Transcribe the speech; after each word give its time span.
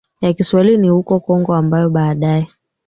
ya 0.21 0.33
Kiswahili 0.33 0.77
ni 0.77 0.89
huko 0.89 1.19
Kongo 1.19 1.55
ambayo 1.55 1.89
baadaye 1.89 2.47